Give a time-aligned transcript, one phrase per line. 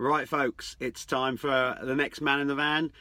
[0.00, 2.92] Right, folks, it's time for the next man in the van.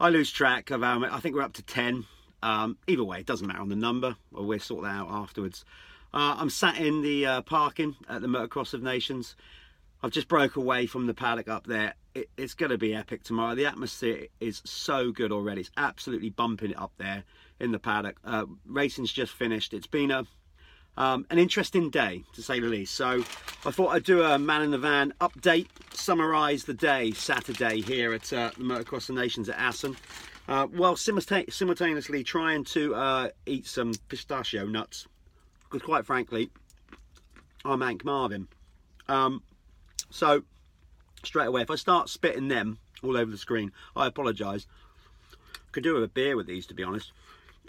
[0.00, 2.06] I lose track of how I think we're up to 10.
[2.42, 5.66] Um, either way, it doesn't matter on the number, we'll sort that out afterwards.
[6.14, 9.36] Uh, I'm sat in the uh, parking at the Motocross of Nations.
[10.02, 11.92] I've just broke away from the paddock up there.
[12.14, 13.54] It, it's going to be epic tomorrow.
[13.54, 15.60] The atmosphere is so good already.
[15.60, 17.24] It's absolutely bumping it up there
[17.60, 18.16] in the paddock.
[18.24, 19.74] Uh, racing's just finished.
[19.74, 20.24] It's been a
[20.96, 22.94] um, an interesting day, to say the least.
[22.94, 23.24] So
[23.64, 28.12] I thought I'd do a man in the van update, summarise the day Saturday here
[28.12, 29.96] at uh, the Motocross of Nations at Assen.
[30.46, 35.06] Uh, while simultaneously trying to uh, eat some pistachio nuts,
[35.62, 36.50] because quite frankly,
[37.64, 38.46] I'm Hank Marvin.
[39.08, 39.42] Um,
[40.10, 40.42] so
[41.24, 44.66] straight away, if I start spitting them all over the screen, I apologise.
[45.72, 47.12] Could do with a beer with these, to be honest.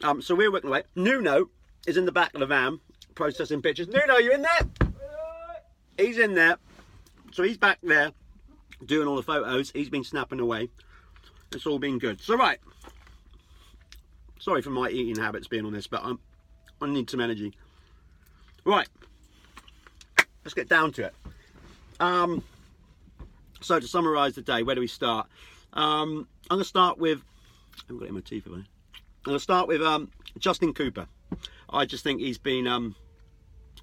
[0.04, 0.84] Um, so we're working away.
[0.96, 1.50] Nuno
[1.88, 2.82] is in the back of the van
[3.16, 3.88] processing pictures.
[3.88, 4.92] Nuno, you in there?
[5.98, 6.58] He's in there.
[7.32, 8.12] So he's back there
[8.86, 9.72] doing all the photos.
[9.72, 10.70] He's been snapping away.
[11.52, 12.22] It's all been good.
[12.22, 12.60] So right.
[14.40, 16.20] Sorry for my eating habits being on this, but I'm,
[16.82, 17.54] I need some energy.
[18.64, 18.88] Right.
[20.44, 21.16] Let's get down to it.
[22.00, 22.44] Um,
[23.62, 25.28] so to summarise the day, where do we start?
[25.74, 27.22] Um, I'm going to start with.
[27.78, 28.58] I haven't got it in my teeth, have I?
[28.58, 28.64] I'm
[29.24, 31.08] going to start with um, Justin Cooper.
[31.70, 32.96] I just think he's been um,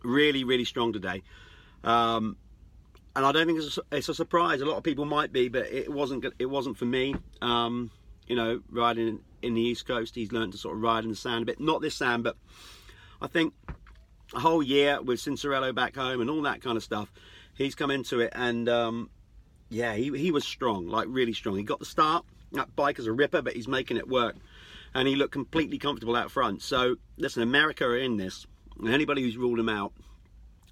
[0.05, 1.23] really, really strong today.
[1.85, 2.37] Um,
[3.15, 4.61] and I don't think it's a, it's a, surprise.
[4.61, 6.25] A lot of people might be, but it wasn't.
[6.39, 7.15] It wasn't for me.
[7.43, 7.91] Um,
[8.27, 11.17] you know, riding in, the East Coast, he's learned to sort of ride in the
[11.17, 11.61] sand a bit.
[11.61, 12.37] Not this sand, but
[13.21, 13.53] I think
[14.35, 17.13] a whole year with Cianciarulo back home and all that kind of stuff,
[17.55, 19.11] he's come into it and um,
[19.73, 21.57] yeah, he he was strong, like really strong.
[21.57, 22.25] He got the start.
[22.53, 24.37] That bike is a ripper, but he's making it work,
[24.95, 26.63] and he looked completely comfortable out front.
[26.63, 28.47] So listen, America are in this.
[28.79, 29.93] And anybody who's ruled him out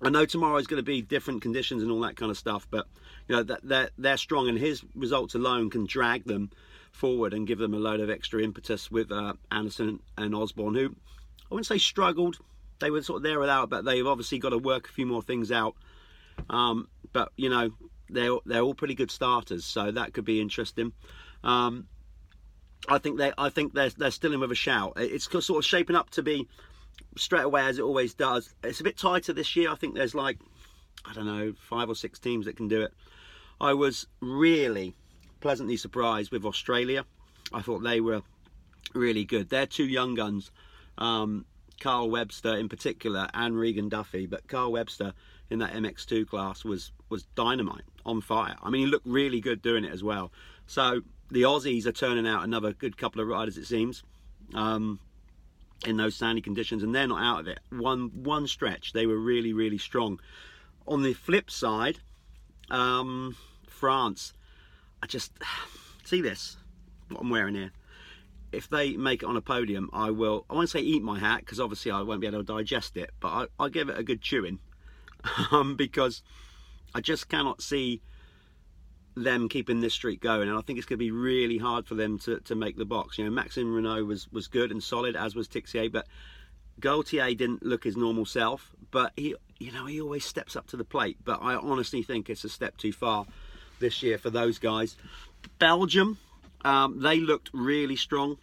[0.02, 2.66] I know tomorrow is going to be different conditions and all that kind of stuff,
[2.70, 2.86] but
[3.28, 6.50] you know that they're, they're strong, and his results alone can drag them
[6.92, 10.86] forward and give them a load of extra impetus with uh, Anderson and Osborne, who
[10.86, 12.38] I wouldn't say struggled.
[12.78, 15.22] They were sort of there without, but they've obviously got to work a few more
[15.22, 15.74] things out.
[16.48, 17.70] Um, but you know
[18.08, 20.92] they're they're all pretty good starters, so that could be interesting.
[21.44, 21.88] Um,
[22.88, 24.94] I think they I think they're they're still in with a shout.
[24.96, 26.48] It's sort of shaping up to be
[27.16, 28.54] straight away as it always does.
[28.62, 29.70] It's a bit tighter this year.
[29.70, 30.38] I think there's like
[31.04, 32.92] I don't know five or six teams that can do it.
[33.60, 34.94] I was really
[35.40, 37.04] pleasantly surprised with Australia.
[37.52, 38.22] I thought they were
[38.94, 39.48] really good.
[39.48, 40.50] They're two young guns,
[40.98, 41.44] um,
[41.80, 44.26] Carl Webster in particular, and Regan Duffy.
[44.26, 45.12] But Carl Webster
[45.50, 48.56] in that MX2 class was was dynamite, on fire.
[48.62, 50.32] I mean, he looked really good doing it as well.
[50.66, 54.02] So the Aussies are turning out another good couple of riders, it seems.
[54.54, 54.98] Um,
[55.86, 57.60] in those sandy conditions, and they're not out of it.
[57.70, 60.20] One one stretch, they were really really strong.
[60.86, 62.00] On the flip side,
[62.70, 63.36] um,
[63.68, 64.34] France,
[65.02, 65.32] I just
[66.04, 66.56] see this
[67.08, 67.72] what I'm wearing here.
[68.52, 70.44] If they make it on a podium, I will.
[70.50, 73.10] I won't say eat my hat because obviously I won't be able to digest it,
[73.20, 74.58] but I, I'll give it a good chewing
[75.52, 76.22] um, because
[76.94, 78.02] I just cannot see
[79.16, 81.94] them keeping this streak going, and I think it's going to be really hard for
[81.94, 83.18] them to, to make the box.
[83.18, 86.06] You know, Maxime Renaux was was good and solid, as was Tixier, but
[86.78, 88.72] Gautier didn't look his normal self.
[88.90, 91.18] But he, you know, he always steps up to the plate.
[91.24, 93.26] But I honestly think it's a step too far
[93.80, 94.96] this year for those guys.
[95.58, 96.18] Belgium,
[96.64, 98.38] um, they looked really strong.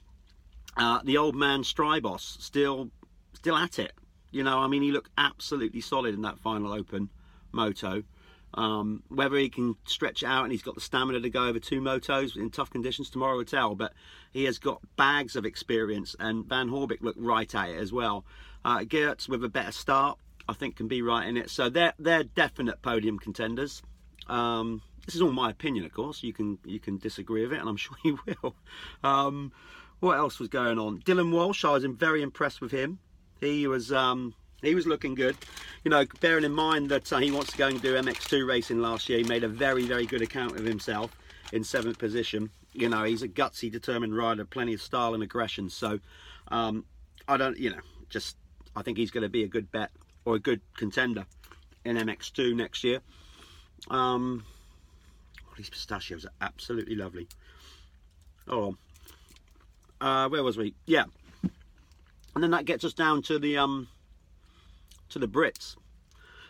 [0.76, 2.90] Uh, the old man Strijbos still
[3.34, 3.94] still at it.
[4.32, 7.10] You know, I mean, he looked absolutely solid in that final open
[7.52, 8.04] moto.
[8.54, 11.82] Um, whether he can stretch out and he's got the stamina to go over two
[11.82, 13.76] motos in tough conditions tomorrow will tell.
[13.76, 13.94] But
[14.32, 18.26] he has got bags of experience, and Van Horebeek looked right at it as well.
[18.66, 21.50] Uh, Geerts with a better start, I think, can be right in it.
[21.50, 23.82] So they're they're definite podium contenders.
[24.28, 26.24] Um, this is all my opinion, of course.
[26.24, 28.56] You can you can disagree with it, and I'm sure you will.
[29.04, 29.52] Um,
[30.00, 31.00] what else was going on?
[31.00, 33.00] Dylan Walsh, I was very impressed with him.
[33.40, 35.38] He was um, he was looking good.
[35.84, 38.82] You know, bearing in mind that uh, he wants to go and do MX2 racing
[38.82, 41.16] last year, he made a very, very good account of himself
[41.54, 42.50] in seventh position.
[42.74, 45.70] You know, he's a gutsy, determined rider, plenty of style and aggression.
[45.70, 46.00] So,
[46.50, 46.86] um,
[47.28, 48.38] I don't, you know, just
[48.76, 49.92] I think he's going to be a good bet
[50.26, 51.26] or a good contender
[51.86, 53.00] in MX2 next year.
[53.90, 54.44] Um,
[55.48, 57.28] oh, these pistachios are absolutely lovely.
[58.48, 58.76] Oh,
[60.00, 60.74] uh, where was we?
[60.86, 61.06] Yeah,
[62.36, 63.88] and then that gets us down to the um,
[65.10, 65.76] to the Brits.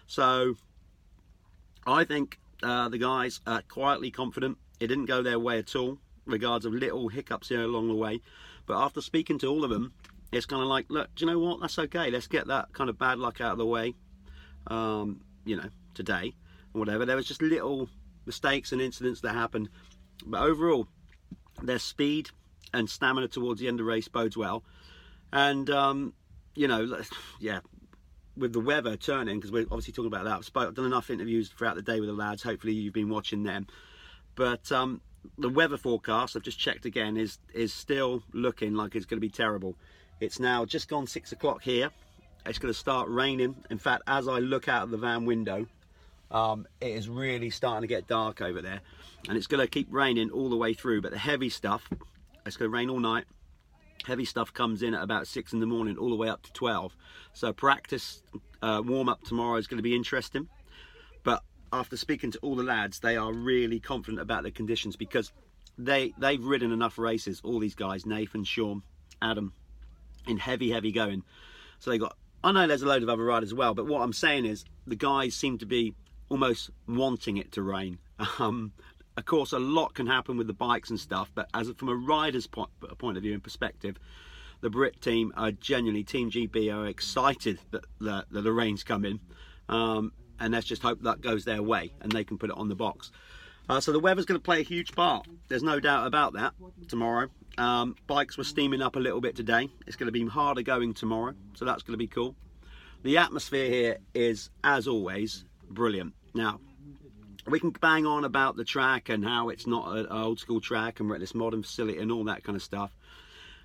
[0.07, 0.55] So
[1.85, 4.57] I think uh, the guys are quietly confident.
[4.79, 8.21] It didn't go their way at all, regards of little hiccups here along the way.
[8.65, 9.93] But after speaking to all of them,
[10.31, 11.61] it's kind of like, look, do you know what?
[11.61, 12.11] That's okay.
[12.11, 13.95] Let's get that kind of bad luck out of the way.
[14.67, 16.33] Um, you know, today
[16.77, 17.05] whatever.
[17.05, 17.89] There was just little
[18.25, 19.69] mistakes and incidents that happened.
[20.25, 20.87] But overall,
[21.61, 22.29] their speed
[22.73, 24.63] and stamina towards the end of the race bodes well.
[25.31, 26.13] And, um,
[26.55, 27.01] you know,
[27.39, 27.59] yeah,
[28.37, 31.75] with the weather turning, because we're obviously talking about that, I've done enough interviews throughout
[31.75, 32.43] the day with the lads.
[32.43, 33.67] Hopefully, you've been watching them.
[34.35, 35.01] But um,
[35.37, 39.21] the weather forecast, I've just checked again, is is still looking like it's going to
[39.21, 39.75] be terrible.
[40.19, 41.89] It's now just gone six o'clock here.
[42.45, 43.55] It's going to start raining.
[43.69, 45.67] In fact, as I look out of the van window,
[46.31, 48.81] um, it is really starting to get dark over there,
[49.27, 51.01] and it's going to keep raining all the way through.
[51.01, 51.89] But the heavy stuff,
[52.45, 53.25] it's going to rain all night
[54.05, 56.51] heavy stuff comes in at about six in the morning all the way up to
[56.53, 56.95] 12
[57.33, 58.23] so practice
[58.61, 60.47] uh, warm up tomorrow is going to be interesting.
[61.23, 65.31] But after speaking to all the lads they are really confident about the conditions because
[65.77, 68.81] they they've ridden enough races all these guys nathan sean
[69.21, 69.53] adam
[70.27, 71.23] in heavy heavy going.
[71.79, 74.01] So they got i know there's a load of other riders as well but what
[74.01, 75.93] i'm saying is the guys seem to be
[76.29, 77.99] almost wanting it to rain.
[78.39, 78.71] Um,
[79.17, 81.95] of course, a lot can happen with the bikes and stuff, but as from a
[81.95, 82.69] rider's point,
[82.99, 83.97] point of view and perspective,
[84.61, 89.19] the Brit team are genuinely, Team GB are excited that the, the rain's coming.
[89.69, 92.69] Um, and let's just hope that goes their way and they can put it on
[92.69, 93.11] the box.
[93.69, 95.27] Uh, so the weather's going to play a huge part.
[95.47, 96.53] There's no doubt about that
[96.87, 97.27] tomorrow.
[97.57, 99.67] Um, bikes were steaming up a little bit today.
[99.87, 102.35] It's going to be harder going tomorrow, so that's going to be cool.
[103.03, 106.13] The atmosphere here is, as always, brilliant.
[106.33, 106.59] Now,
[107.47, 110.99] we can bang on about the track and how it's not an old school track
[110.99, 112.91] and we're at this modern facility and all that kind of stuff.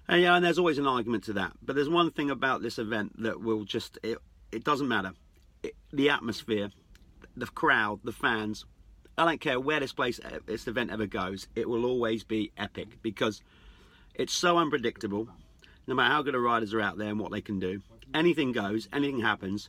[0.08, 1.52] And yeah, and there's always an argument to that.
[1.62, 4.18] But there's one thing about this event that will just, it,
[4.50, 5.12] it doesn't matter.
[5.62, 6.70] It, the atmosphere,
[7.36, 8.64] the crowd, the fans,
[9.18, 12.52] I don't care where this place, uh, this event ever goes, it will always be
[12.56, 13.42] epic because
[14.14, 15.28] it's so unpredictable.
[15.86, 17.82] No matter how good the riders are out there and what they can do,
[18.14, 19.68] anything goes, anything happens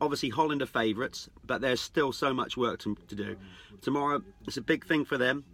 [0.00, 3.36] obviously Holland are favourites, but there's still so much work to, to do.
[3.80, 5.44] Tomorrow, it's a big thing for them.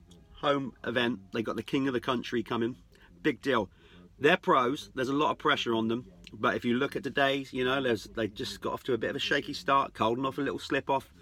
[0.40, 1.20] Home event.
[1.32, 2.76] They got the king of the country coming.
[3.22, 3.70] Big deal.
[4.18, 4.90] They're pros.
[4.94, 6.06] There's a lot of pressure on them.
[6.32, 7.82] But if you look at today's, you know,
[8.14, 10.90] they just got off to a bit of a shaky start, Coldenhoff a little slip
[10.90, 11.12] off.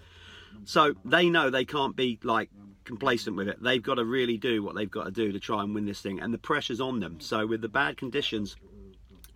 [0.63, 2.49] So they know they can't be like
[2.85, 3.61] complacent with it.
[3.61, 6.01] They've got to really do what they've got to do to try and win this
[6.01, 7.19] thing, and the pressure's on them.
[7.19, 8.55] So with the bad conditions,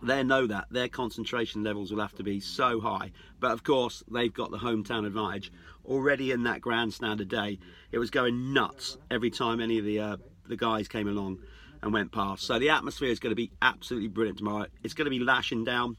[0.02, 3.12] they know that their concentration levels will have to be so high.
[3.38, 5.52] But of course, they've got the hometown advantage.
[5.84, 7.58] Already in that grandstand today,
[7.92, 10.16] it was going nuts every time any of the uh,
[10.46, 11.38] the guys came along
[11.82, 12.44] and went past.
[12.44, 14.66] So the atmosphere is going to be absolutely brilliant tomorrow.
[14.82, 15.96] It's going to be lashing down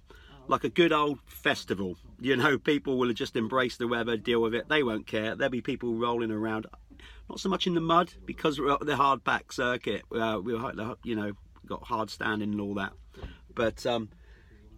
[0.47, 1.97] like a good old festival.
[2.19, 4.69] You know, people will just embrace the weather, deal with it.
[4.69, 5.35] They won't care.
[5.35, 6.67] There'll be people rolling around,
[7.29, 10.03] not so much in the mud because we're at the hard pack circuit.
[10.13, 11.33] Uh, we're you know
[11.65, 12.93] got hard standing and all that.
[13.55, 14.09] But um,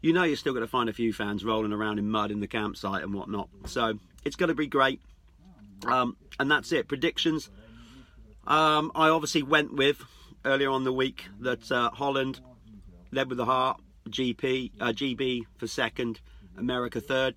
[0.02, 2.40] you know you're still going to find a few fans rolling around in mud in
[2.40, 3.50] the campsite and whatnot.
[3.66, 5.02] So it's going to be great.
[5.86, 6.88] Um, and that's it.
[6.88, 7.50] Predictions.
[8.46, 10.04] Um, I obviously went with
[10.46, 12.40] earlier on the week that uh, Holland
[13.12, 13.80] led with the heart,
[14.10, 16.20] GP, uh, GB for second,
[16.58, 17.36] America third.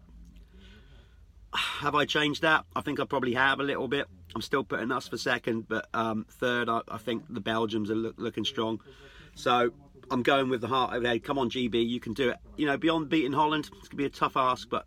[1.54, 2.64] Have I changed that?
[2.74, 4.06] I think I probably have a little bit.
[4.34, 7.94] I'm still putting us for second, but um, third, I, I, think the Belgians are
[7.94, 8.80] look, looking strong.
[9.34, 9.72] So
[10.10, 11.18] I'm going with the heart over there.
[11.18, 12.36] Come on, GB, you can do it.
[12.56, 14.86] You know, beyond beating Holland, it's gonna be a tough ask, but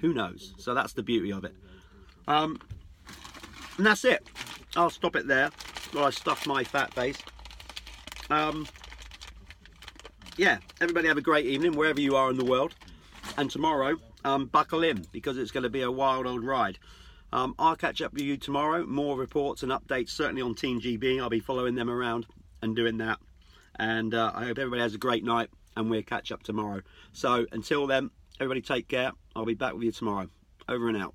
[0.00, 0.54] who knows?
[0.58, 1.54] So that's the beauty of it.
[2.26, 2.60] Um,
[3.76, 4.26] and that's it.
[4.76, 5.50] I'll stop it there
[5.92, 7.18] while I stuff my fat face.
[8.30, 8.66] Um,
[10.36, 12.74] yeah, everybody have a great evening wherever you are in the world.
[13.36, 16.78] And tomorrow, um, buckle in because it's going to be a wild old ride.
[17.32, 18.84] Um, I'll catch up with you tomorrow.
[18.86, 21.20] More reports and updates, certainly on Team GB.
[21.20, 22.26] I'll be following them around
[22.62, 23.18] and doing that.
[23.78, 26.82] And uh, I hope everybody has a great night and we'll catch up tomorrow.
[27.12, 29.12] So until then, everybody take care.
[29.34, 30.28] I'll be back with you tomorrow.
[30.68, 31.14] Over and out.